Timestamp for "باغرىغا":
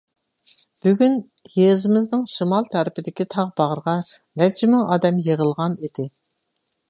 3.61-3.95